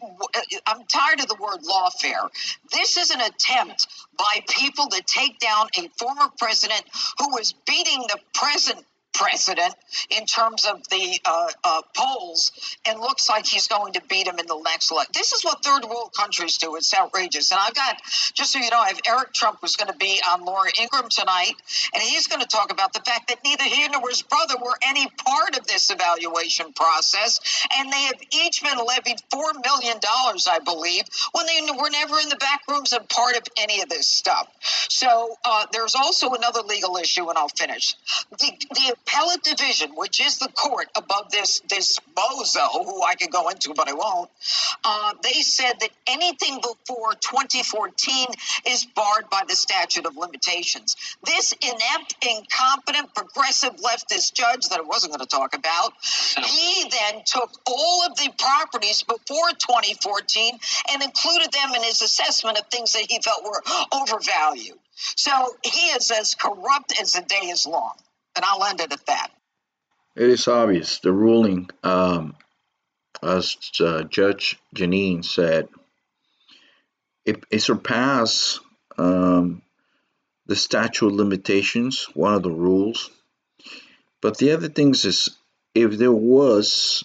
I'm 0.67 0.85
tired 0.85 1.21
of 1.21 1.29
the 1.29 1.37
word 1.41 1.63
lawfare. 1.63 2.29
This 2.73 2.97
is 2.97 3.11
an 3.11 3.21
attempt 3.21 3.87
by 4.19 4.41
people 4.49 4.87
to 4.89 5.03
take 5.03 5.39
down 5.39 5.69
a 5.79 5.89
former 5.99 6.31
president 6.39 6.83
who 7.19 7.31
was 7.31 7.55
beating 7.67 8.03
the 8.03 8.19
present 8.35 8.85
president 9.17 9.75
in 10.11 10.27
terms 10.27 10.67
of 10.67 10.87
the 10.89 11.19
uh, 11.25 11.49
uh, 11.65 11.83
polls 11.97 12.53
and 12.87 13.01
looks 13.01 13.29
like 13.29 13.47
he's 13.47 13.67
going 13.67 13.95
to 13.95 14.03
beat 14.09 14.27
him 14.27 14.39
in 14.39 14.47
the 14.47 14.61
next 14.63 14.91
election. 14.91 15.13
This 15.15 15.33
is 15.33 15.45
what 15.45 15.65
third 15.65 15.85
world 15.85 16.13
countries 16.17 16.59
do. 16.59 16.77
It's 16.77 16.93
outrageous. 16.95 17.51
And 17.51 17.61
I've 17.61 17.75
got, 17.75 17.97
just 18.35 18.53
so 18.53 18.59
you 18.59 18.71
know, 18.71 18.79
I 18.79 18.89
have 18.89 19.01
Eric 19.07 19.33
Trump 19.33 19.59
who's 19.61 19.77
going 19.77 19.91
to 19.91 19.97
be 19.97 20.21
on 20.29 20.45
Laura 20.45 20.71
Ingraham 20.81 21.09
tonight, 21.09 21.55
and 21.95 22.03
he's 22.03 22.27
going 22.27 22.43
to 22.43 22.47
talk 22.47 22.73
about 22.73 22.93
the 22.93 23.01
fact 23.01 23.29
that 23.29 23.39
neither 23.45 23.65
he 23.65 23.89
nor 23.89 24.09
his 24.09 24.23
brother 24.23 24.55
were 24.63 24.77
any 24.83 25.07
part 25.25 25.57
of 25.59 25.67
this 25.67 25.91
evaluation 25.91 26.73
process, 26.73 27.41
and 27.79 27.93
they 27.93 28.03
have 28.03 28.21
each 28.33 28.63
been 28.63 28.79
levied 28.79 29.19
$4 29.33 29.65
million, 29.65 29.99
I 30.05 30.59
believe, 30.65 31.05
when 31.33 31.47
they 31.47 31.61
were 31.73 31.91
never 31.91 32.19
in 32.21 32.29
the 32.29 32.37
back 32.37 32.63
rooms 32.69 32.93
and 32.93 33.09
part 33.09 33.37
of 33.37 33.43
any 33.57 33.81
of 33.81 33.89
this 33.89 34.07
stuff. 34.07 34.49
So 34.89 35.37
uh, 35.45 35.67
there's 35.73 35.95
also 35.95 36.35
another 36.35 36.61
legal 36.61 36.97
issue, 36.97 37.29
and 37.29 37.39
I'll 37.39 37.49
finish. 37.49 37.95
The, 38.31 38.53
the 38.71 38.95
appellate 39.07 39.43
division, 39.43 39.93
which 39.95 40.21
is 40.21 40.39
the 40.39 40.49
court 40.49 40.89
above 40.97 41.31
this 41.31 41.61
this 41.69 41.99
bozo, 42.17 42.85
who 42.85 43.03
I 43.03 43.15
could 43.15 43.31
go 43.31 43.49
into, 43.49 43.75
but 43.75 43.89
I 43.89 43.95
won't, 43.95 44.31
uh, 44.85 45.15
they 45.23 45.43
said 45.43 45.75
that 45.81 45.91
anything 46.07 46.61
before 46.61 47.13
2014 47.15 48.27
is 48.67 48.85
barred 48.85 49.31
by 49.31 49.43
the 49.49 49.55
statute 49.55 50.07
of 50.07 50.17
limitations. 50.17 50.97
This 51.25 51.55
inept, 51.61 52.17
incompetent, 52.25 53.15
progressive 53.15 53.77
leftist 53.77 54.35
judge 54.35 54.69
that 54.69 54.81
I 54.81 54.83
wasn't 54.83 55.13
going 55.13 55.27
to 55.27 55.37
talk 55.37 55.55
about, 55.55 55.93
he 56.45 56.89
then 56.91 57.23
took 57.25 57.51
all 57.67 58.07
of 58.07 58.17
the 58.17 58.31
properties 58.39 59.03
before 59.03 59.51
2014 59.51 60.59
and 60.93 61.03
included 61.03 61.53
them 61.53 61.75
in 61.75 61.83
his 61.83 62.03
assessment 62.03 62.59
of 62.59 62.67
things 62.67 62.93
that 62.93 63.07
he 63.09 63.21
felt 63.21 63.45
were 63.45 63.63
overvalued. 63.93 64.79
So 64.97 65.57
he 65.63 65.89
is 65.89 66.11
as 66.11 66.35
corrupt 66.35 66.99
as 67.01 67.13
the 67.13 67.23
day 67.23 67.47
is 67.49 67.67
long. 67.67 67.95
And 68.37 68.45
I'll 68.45 68.64
end 68.64 68.81
it 68.81 68.93
at 68.93 69.07
that. 69.07 69.28
It 70.14 70.28
is 70.28 70.47
obvious 70.47 70.99
the 71.00 71.12
ruling, 71.12 71.69
um, 71.83 72.37
as 73.23 73.57
uh, 73.81 74.02
Judge 74.05 74.59
Jeanine 74.75 75.25
said, 75.25 75.69
it, 77.25 77.45
it 77.50 77.61
surpassed 77.61 78.61
um, 78.99 79.62
the 80.47 80.57
statute 80.57 81.07
of 81.07 81.12
limitations, 81.12 82.09
one 82.14 82.35
of 82.35 82.43
the 82.43 82.50
rules. 82.50 83.11
But 84.23 84.38
the 84.38 84.52
other 84.52 84.69
things 84.69 85.05
is 85.05 85.37
if 85.75 85.99
there 85.99 86.12
was 86.12 87.05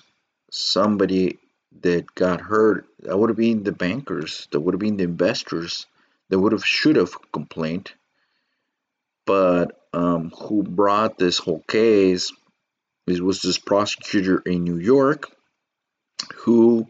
somebody 0.51 1.39
that 1.81 2.13
got 2.15 2.41
hurt, 2.41 2.85
that 3.00 3.17
would 3.17 3.29
have 3.29 3.38
been 3.38 3.63
the 3.63 3.71
bankers, 3.71 4.47
that 4.51 4.59
would 4.59 4.73
have 4.73 4.79
been 4.79 4.97
the 4.97 5.03
investors, 5.03 5.88
that 6.29 6.39
would 6.39 6.51
have 6.51 6.65
should 6.65 6.95
have 6.95 7.13
complained. 7.31 7.91
But 9.25 9.80
um, 9.93 10.31
who 10.31 10.63
brought 10.63 11.17
this 11.17 11.38
whole 11.38 11.63
case 11.67 12.31
it 13.07 13.21
was 13.21 13.41
this 13.41 13.57
prosecutor 13.57 14.39
in 14.39 14.63
New 14.63 14.77
York 14.77 15.29
who, 16.36 16.88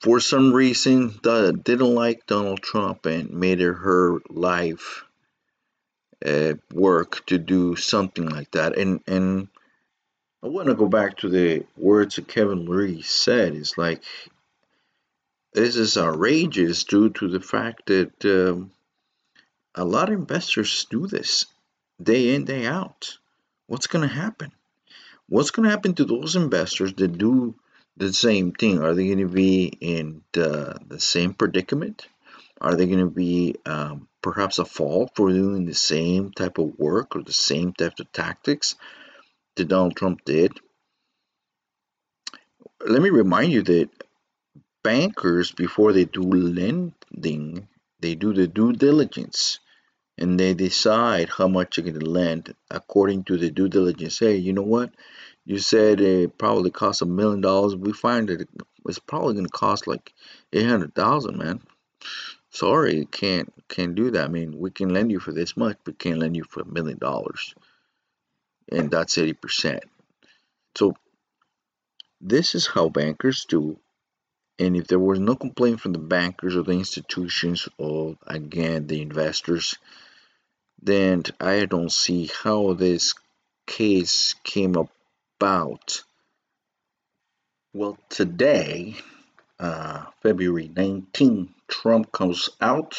for 0.00 0.18
some 0.18 0.52
reason, 0.52 1.18
didn't 1.22 1.94
like 1.94 2.26
Donald 2.26 2.62
Trump 2.62 3.06
and 3.06 3.30
made 3.30 3.60
it 3.60 3.72
her 3.72 4.20
life 4.28 5.04
uh, 6.24 6.54
work 6.72 7.24
to 7.26 7.38
do 7.38 7.76
something 7.76 8.26
like 8.26 8.50
that. 8.52 8.78
And 8.78 9.00
and 9.06 9.48
I 10.42 10.48
want 10.48 10.68
to 10.68 10.74
go 10.74 10.88
back 10.88 11.18
to 11.18 11.28
the 11.28 11.64
words 11.76 12.16
that 12.16 12.28
Kevin 12.28 12.66
Lee 12.66 13.02
said. 13.02 13.54
It's 13.54 13.76
like 13.76 14.02
this 15.52 15.76
is 15.76 15.96
outrageous 15.96 16.84
due 16.84 17.10
to 17.10 17.28
the 17.28 17.40
fact 17.40 17.86
that 17.86 18.24
um, 18.24 18.72
a 19.74 19.84
lot 19.84 20.08
of 20.08 20.18
investors 20.18 20.86
do 20.90 21.06
this 21.06 21.46
day 22.02 22.34
in, 22.34 22.44
day 22.44 22.66
out. 22.66 23.18
What's 23.66 23.86
going 23.86 24.06
to 24.06 24.14
happen? 24.14 24.52
What's 25.28 25.50
going 25.50 25.64
to 25.64 25.70
happen 25.70 25.94
to 25.94 26.04
those 26.04 26.36
investors 26.36 26.92
that 26.94 27.18
do 27.18 27.54
the 27.96 28.12
same 28.12 28.52
thing? 28.52 28.82
Are 28.82 28.94
they 28.94 29.06
going 29.06 29.18
to 29.18 29.28
be 29.28 29.66
in 29.66 30.22
the, 30.32 30.78
the 30.86 31.00
same 31.00 31.34
predicament? 31.34 32.06
Are 32.60 32.74
they 32.74 32.86
going 32.86 33.00
to 33.00 33.10
be 33.10 33.56
um, 33.66 34.08
perhaps 34.22 34.58
a 34.58 34.64
fall 34.64 35.10
for 35.14 35.30
doing 35.30 35.64
the 35.64 35.74
same 35.74 36.30
type 36.30 36.58
of 36.58 36.78
work 36.78 37.16
or 37.16 37.22
the 37.22 37.32
same 37.32 37.72
type 37.72 37.98
of 37.98 38.12
tactics 38.12 38.74
that 39.56 39.68
Donald 39.68 39.96
Trump 39.96 40.24
did? 40.24 40.52
Let 42.86 43.00
me 43.00 43.10
remind 43.10 43.52
you 43.52 43.62
that 43.62 43.88
bankers, 44.82 45.52
before 45.52 45.92
they 45.92 46.04
do 46.04 46.22
lending, 46.22 47.68
they 48.00 48.14
do 48.14 48.34
the 48.34 48.46
due 48.46 48.72
diligence 48.72 49.58
and 50.16 50.38
they 50.38 50.54
decide 50.54 51.28
how 51.28 51.48
much 51.48 51.76
they're 51.76 51.84
going 51.84 51.98
to 51.98 52.06
lend 52.06 52.54
according 52.70 53.24
to 53.24 53.36
the 53.36 53.50
due 53.50 53.68
diligence. 53.68 54.18
Hey, 54.18 54.36
you 54.36 54.52
know 54.52 54.62
what? 54.62 54.90
You 55.44 55.58
said 55.58 56.00
it 56.00 56.38
probably 56.38 56.70
costs 56.70 57.02
a 57.02 57.06
million 57.06 57.40
dollars. 57.40 57.76
We 57.76 57.92
find 57.92 58.28
that 58.28 58.48
it's 58.86 58.98
probably 58.98 59.34
going 59.34 59.46
to 59.46 59.52
cost 59.52 59.86
like 59.86 60.12
eight 60.52 60.66
hundred 60.66 60.94
thousand, 60.94 61.36
man. 61.36 61.60
Sorry, 62.50 63.06
can't 63.10 63.52
can't 63.68 63.94
do 63.94 64.12
that. 64.12 64.24
I 64.24 64.28
mean, 64.28 64.58
we 64.58 64.70
can 64.70 64.90
lend 64.90 65.10
you 65.10 65.18
for 65.18 65.32
this 65.32 65.56
much, 65.56 65.76
but 65.84 65.98
can't 65.98 66.18
lend 66.18 66.36
you 66.36 66.44
for 66.44 66.60
a 66.60 66.66
million 66.66 66.98
dollars, 66.98 67.54
and 68.70 68.90
that's 68.90 69.18
eighty 69.18 69.32
percent. 69.32 69.84
So 70.76 70.94
this 72.20 72.54
is 72.54 72.66
how 72.66 72.88
bankers 72.88 73.44
do 73.48 73.78
and 74.58 74.76
if 74.76 74.86
there 74.86 74.98
was 74.98 75.18
no 75.18 75.34
complaint 75.34 75.80
from 75.80 75.92
the 75.92 75.98
bankers 75.98 76.56
or 76.56 76.62
the 76.62 76.72
institutions 76.72 77.68
or 77.76 78.16
again 78.26 78.86
the 78.86 79.02
investors 79.02 79.76
then 80.82 81.22
I 81.40 81.66
don't 81.66 81.92
see 81.92 82.30
how 82.42 82.74
this 82.74 83.14
case 83.66 84.34
came 84.44 84.76
about. 84.76 86.02
Well, 87.72 87.98
today, 88.08 88.96
uh, 89.58 90.04
February 90.22 90.70
19, 90.74 91.54
Trump 91.68 92.12
comes 92.12 92.50
out 92.60 92.96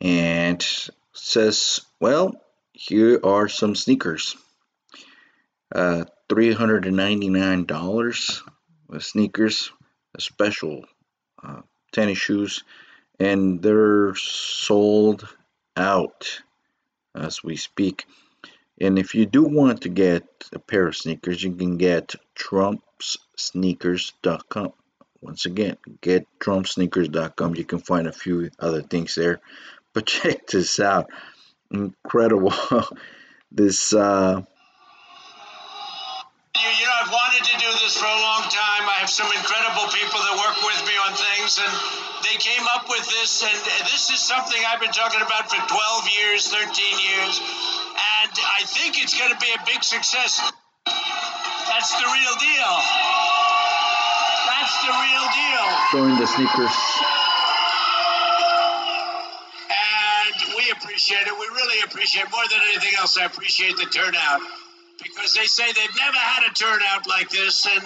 and 0.00 0.66
says, 1.12 1.80
Well, 2.00 2.40
here 2.72 3.20
are 3.22 3.48
some 3.48 3.74
sneakers. 3.74 4.36
Uh, 5.74 6.04
$399 6.30 8.42
with 8.88 9.04
sneakers, 9.04 9.70
a 10.16 10.20
special 10.20 10.84
uh, 11.42 11.62
tennis 11.92 12.18
shoes, 12.18 12.62
and 13.18 13.62
they're 13.62 14.14
sold 14.14 15.28
out 15.80 16.42
as 17.14 17.42
we 17.42 17.56
speak. 17.56 18.04
And 18.80 18.98
if 18.98 19.14
you 19.14 19.26
do 19.26 19.44
want 19.44 19.82
to 19.82 19.88
get 19.88 20.24
a 20.52 20.58
pair 20.58 20.86
of 20.86 20.96
sneakers, 20.96 21.42
you 21.42 21.54
can 21.54 21.76
get 21.76 22.14
trumpsneakers.com. 22.38 24.72
Once 25.20 25.44
again, 25.44 25.76
get 26.00 26.26
trumpsneakers.com. 26.38 27.56
You 27.56 27.64
can 27.64 27.80
find 27.80 28.06
a 28.06 28.12
few 28.12 28.50
other 28.58 28.82
things 28.82 29.14
there. 29.14 29.40
But 29.92 30.06
check 30.06 30.46
this 30.46 30.78
out. 30.78 31.10
Incredible. 31.72 32.54
this 33.50 33.92
uh 33.92 34.40
you, 36.54 36.68
you 36.78 36.86
know, 36.86 36.92
I've 37.02 37.10
wanted 37.10 37.44
to 37.44 37.58
do 37.58 37.66
this 37.82 37.96
for 37.96 38.06
a 38.06 38.20
long 38.20 38.42
time. 38.42 38.86
I 38.86 38.99
have 39.10 39.26
some 39.26 39.32
incredible 39.34 39.90
people 39.90 40.22
that 40.22 40.38
work 40.38 40.54
with 40.62 40.78
me 40.86 40.94
on 41.02 41.10
things, 41.18 41.58
and 41.58 41.72
they 42.22 42.38
came 42.38 42.62
up 42.78 42.86
with 42.86 43.02
this, 43.10 43.42
and 43.42 43.58
this 43.90 44.06
is 44.10 44.22
something 44.22 44.58
I've 44.70 44.78
been 44.78 44.94
talking 44.94 45.18
about 45.18 45.50
for 45.50 45.58
12 45.58 46.06
years, 46.14 46.46
13 46.46 46.62
years, 46.70 47.34
and 47.42 48.30
I 48.38 48.62
think 48.70 49.02
it's 49.02 49.18
going 49.18 49.34
to 49.34 49.40
be 49.42 49.50
a 49.50 49.62
big 49.66 49.82
success. 49.82 50.38
That's 50.86 51.90
the 51.90 52.06
real 52.06 52.34
deal. 52.38 52.74
That's 54.46 54.74
the 54.78 54.94
real 54.94 55.26
deal. 55.34 55.66
Showing 55.90 56.14
the 56.14 56.28
sneakers. 56.30 56.76
And 59.66 60.54
we 60.54 60.70
appreciate 60.70 61.26
it. 61.26 61.34
We 61.34 61.46
really 61.50 61.82
appreciate 61.82 62.30
it. 62.30 62.30
More 62.30 62.46
than 62.46 62.62
anything 62.70 62.94
else, 62.98 63.18
I 63.18 63.26
appreciate 63.26 63.74
the 63.74 63.90
turnout 63.90 64.40
because 65.02 65.34
they 65.34 65.50
say 65.50 65.66
they've 65.66 65.98
never 65.98 66.20
had 66.20 66.46
a 66.46 66.54
turnout 66.54 67.08
like 67.08 67.30
this, 67.30 67.66
and 67.66 67.82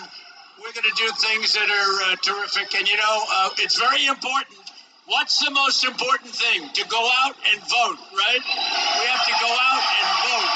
we're 0.61 0.73
going 0.73 0.87
to 0.87 0.97
do 0.97 1.09
things 1.19 1.53
that 1.55 1.67
are 1.67 1.95
uh, 2.11 2.17
terrific. 2.23 2.75
And 2.79 2.87
you 2.89 2.97
know, 2.97 3.17
uh, 3.27 3.51
it's 3.59 3.79
very 3.79 4.07
important. 4.07 4.59
What's 5.07 5.43
the 5.45 5.51
most 5.51 5.85
important 5.85 6.33
thing? 6.33 6.65
To 6.65 6.83
go 6.89 7.03
out 7.25 7.37
and 7.53 7.61
vote, 7.61 8.01
right? 8.17 8.45
We 8.45 9.05
have 9.05 9.25
to 9.29 9.37
go 9.37 9.51
out 9.53 9.85
and 9.85 10.09
vote. 10.25 10.53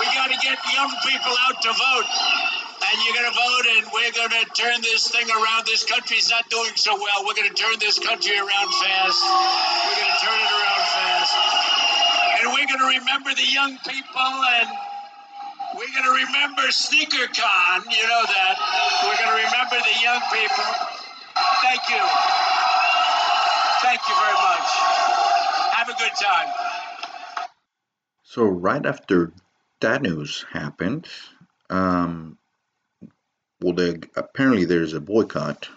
We 0.00 0.06
got 0.12 0.28
to 0.28 0.38
get 0.44 0.58
young 0.74 0.92
people 1.00 1.34
out 1.48 1.56
to 1.62 1.72
vote. 1.72 2.10
And 2.78 2.94
you're 3.04 3.16
going 3.16 3.30
to 3.30 3.36
vote, 3.36 3.64
and 3.74 3.82
we're 3.90 4.14
going 4.14 4.30
to 4.30 4.44
turn 4.54 4.80
this 4.82 5.08
thing 5.08 5.26
around. 5.28 5.66
This 5.66 5.84
country's 5.84 6.30
not 6.30 6.48
doing 6.48 6.70
so 6.76 6.94
well. 6.94 7.24
We're 7.26 7.34
going 7.34 7.50
to 7.50 7.58
turn 7.58 7.74
this 7.80 7.98
country 7.98 8.36
around 8.38 8.68
fast. 8.84 9.18
We're 9.18 9.98
going 9.98 10.12
to 10.12 10.20
turn 10.22 10.38
it 10.38 10.50
around 10.52 10.84
fast. 10.94 11.32
And 12.38 12.52
we're 12.54 12.68
going 12.68 12.84
to 12.84 12.90
remember 13.00 13.34
the 13.34 13.48
young 13.50 13.78
people 13.82 14.32
and 14.60 14.68
we're 15.74 15.92
going 15.92 16.04
to 16.04 16.16
remember 16.26 16.62
SneakerCon. 16.68 17.84
You 17.84 18.04
know 18.08 18.24
that. 18.24 18.54
We're 19.04 19.16
going 19.16 19.32
to 19.36 19.40
remember 19.44 19.76
the 19.76 19.96
young 20.02 20.20
people. 20.32 20.64
Thank 21.62 21.82
you. 21.90 22.04
Thank 23.82 24.00
you 24.08 24.14
very 24.14 24.34
much. 24.34 24.68
Have 25.72 25.88
a 25.88 25.98
good 25.98 26.12
time. 26.20 26.48
So 28.22 28.44
right 28.44 28.84
after 28.84 29.32
that 29.80 30.02
news 30.02 30.44
happened, 30.50 31.06
um, 31.70 32.38
well, 33.60 33.74
the, 33.74 34.08
apparently 34.16 34.64
there's 34.64 34.94
a 34.94 35.00
boycott 35.00 35.68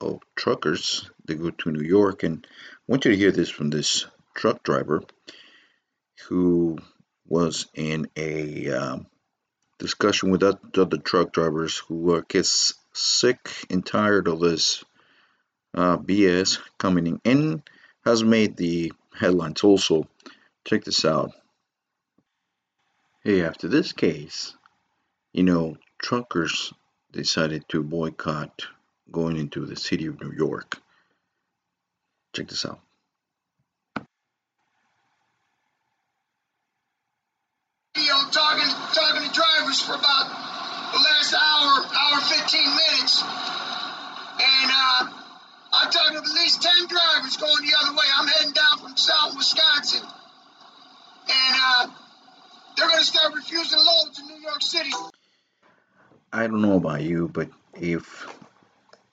of 0.00 0.20
truckers 0.34 1.10
They 1.26 1.34
go 1.34 1.50
to 1.50 1.72
New 1.72 1.86
York, 1.86 2.22
and 2.22 2.46
I 2.50 2.82
want 2.86 3.04
you 3.04 3.12
to 3.12 3.16
hear 3.16 3.32
this 3.32 3.50
from 3.50 3.70
this 3.70 4.06
truck 4.34 4.62
driver 4.62 5.02
who 6.28 6.78
was 7.26 7.66
in 7.74 8.08
a 8.16 8.70
um, 8.70 9.06
discussion 9.78 10.30
with 10.30 10.42
other 10.42 10.98
truck 10.98 11.32
drivers 11.32 11.76
who 11.78 12.14
uh, 12.14 12.22
get 12.28 12.46
sick 12.92 13.50
and 13.70 13.84
tired 13.84 14.28
of 14.28 14.40
this 14.40 14.84
uh, 15.74 15.98
BS 15.98 16.58
coming 16.78 17.20
in 17.24 17.62
has 18.04 18.24
made 18.24 18.56
the 18.56 18.92
headlines 19.14 19.62
also. 19.62 20.08
Check 20.64 20.84
this 20.84 21.04
out. 21.04 21.32
Hey, 23.22 23.42
after 23.42 23.68
this 23.68 23.92
case, 23.92 24.56
you 25.32 25.42
know, 25.42 25.76
truckers 25.98 26.72
decided 27.12 27.68
to 27.68 27.82
boycott 27.82 28.66
going 29.10 29.36
into 29.36 29.66
the 29.66 29.76
city 29.76 30.06
of 30.06 30.20
New 30.20 30.32
York. 30.32 30.80
Check 32.34 32.48
this 32.48 32.64
out. 32.64 32.80
For 39.86 39.94
about 39.94 40.26
the 40.92 40.98
last 40.98 41.32
hour, 41.32 41.86
hour 41.86 42.20
fifteen 42.22 42.66
minutes, 42.66 43.22
and 43.22 44.70
uh, 44.70 45.06
I 45.72 45.88
talked 45.90 46.12
to 46.12 46.18
at 46.18 46.24
least 46.24 46.62
ten 46.62 46.88
drivers 46.88 47.36
going 47.36 47.64
the 47.64 47.74
other 47.80 47.92
way. 47.92 48.04
I'm 48.18 48.26
heading 48.26 48.52
down 48.52 48.78
from 48.80 48.96
South 48.96 49.36
Wisconsin, 49.36 50.02
and 50.02 51.56
uh, 51.62 51.86
they're 52.76 52.88
going 52.88 52.98
to 52.98 53.04
start 53.04 53.34
refusing 53.34 53.78
loads 53.78 54.18
in 54.18 54.26
New 54.26 54.42
York 54.42 54.62
City. 54.62 54.90
I 56.32 56.48
don't 56.48 56.62
know 56.62 56.76
about 56.76 57.02
you, 57.02 57.28
but 57.28 57.48
if 57.74 58.26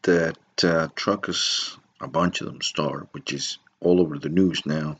that 0.01 0.37
uh, 0.63 0.87
truckers, 0.95 1.77
a 2.01 2.07
bunch 2.07 2.41
of 2.41 2.47
them 2.47 2.61
start, 2.61 3.09
which 3.11 3.31
is 3.31 3.59
all 3.79 4.01
over 4.01 4.17
the 4.17 4.29
news 4.29 4.65
now, 4.65 4.97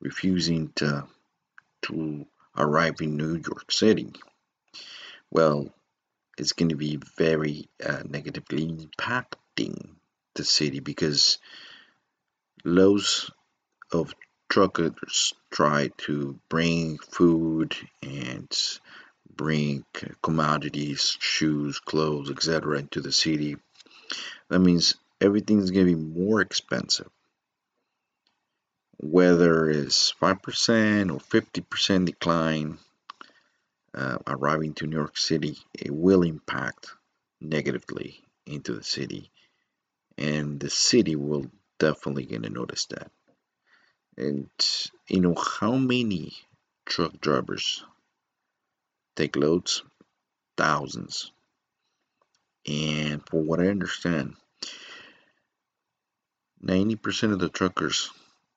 refusing 0.00 0.72
to 0.76 1.04
to 1.82 2.26
arrive 2.56 2.96
in 3.00 3.16
New 3.16 3.36
York 3.36 3.70
City, 3.70 4.12
well, 5.30 5.68
it's 6.38 6.52
going 6.52 6.70
to 6.70 6.76
be 6.76 6.98
very 7.16 7.68
uh, 7.84 8.02
negatively 8.08 8.66
impacting 8.66 9.96
the 10.34 10.44
city 10.44 10.80
because 10.80 11.38
loads 12.64 13.30
of 13.92 14.14
truckers 14.48 15.34
try 15.50 15.90
to 15.98 16.38
bring 16.48 16.98
food 16.98 17.76
and 18.02 18.50
bring 19.34 19.84
commodities, 20.22 21.16
shoes, 21.20 21.78
clothes, 21.78 22.30
etc. 22.30 22.78
into 22.78 23.00
the 23.00 23.12
city. 23.12 23.56
That 24.48 24.58
means 24.58 24.96
everything's 25.20 25.70
going 25.70 25.86
to 25.86 25.96
be 25.96 26.02
more 26.02 26.40
expensive. 26.40 27.08
Whether 28.98 29.70
it's 29.70 30.12
5% 30.20 31.10
or 31.10 31.18
50% 31.18 32.04
decline 32.04 32.78
uh, 33.94 34.18
arriving 34.26 34.74
to 34.74 34.86
New 34.86 34.96
York 34.96 35.18
City, 35.18 35.58
it 35.74 35.90
will 35.90 36.22
impact 36.22 36.90
negatively 37.40 38.22
into 38.46 38.74
the 38.74 38.84
city. 38.84 39.30
And 40.18 40.60
the 40.60 40.70
city 40.70 41.16
will 41.16 41.46
definitely 41.78 42.26
to 42.42 42.50
notice 42.50 42.86
that. 42.86 43.10
And 44.16 44.50
you 45.08 45.20
know, 45.20 45.34
how 45.34 45.76
many 45.76 46.32
truck 46.84 47.20
drivers 47.20 47.84
take 49.16 49.36
loads? 49.36 49.82
Thousands. 50.56 51.32
And 52.66 53.26
for 53.26 53.40
what 53.40 53.60
I 53.60 53.68
understand, 53.68 54.34
90% 56.62 57.32
of 57.32 57.38
the 57.38 57.48
truckers 57.48 58.10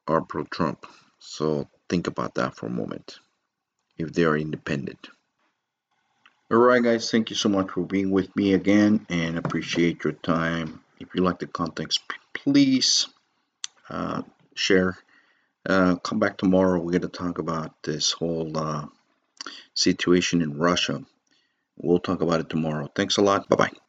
are 0.08 0.22
pro 0.22 0.44
Trump. 0.44 0.86
So 1.20 1.70
think 1.88 2.08
about 2.08 2.36
that 2.36 2.56
for 2.58 2.66
a 2.66 2.70
moment 2.70 3.20
if 3.98 4.12
they 4.12 4.26
are 4.26 4.38
independent. 4.38 5.08
Alright, 6.54 6.84
guys, 6.84 7.10
thank 7.10 7.32
you 7.32 7.36
so 7.36 7.50
much 7.50 7.72
for 7.72 7.82
being 7.82 8.12
with 8.12 8.36
me 8.36 8.54
again 8.54 9.08
and 9.10 9.40
appreciate 9.40 10.04
your 10.04 10.14
time. 10.14 10.82
If 11.00 11.16
you 11.16 11.24
like 11.24 11.40
the 11.40 11.48
content, 11.48 11.98
please 12.32 13.08
uh, 13.90 14.22
share. 14.54 14.96
Uh, 15.68 15.96
come 15.96 16.20
back 16.20 16.38
tomorrow. 16.38 16.80
We're 16.80 16.92
going 16.92 17.02
to 17.02 17.08
talk 17.08 17.40
about 17.40 17.82
this 17.82 18.12
whole 18.12 18.56
uh, 18.56 18.86
situation 19.74 20.44
in 20.44 20.60
Russia. 20.60 21.04
We'll 21.76 21.98
talk 21.98 22.22
about 22.22 22.42
it 22.42 22.52
tomorrow. 22.52 22.88
Thanks 22.94 23.18
a 23.18 23.24
lot. 23.24 23.50
Bye 23.50 23.56
bye. 23.56 23.84